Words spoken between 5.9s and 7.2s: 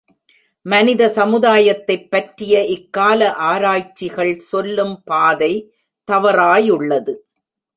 தவறாயுள்ளது.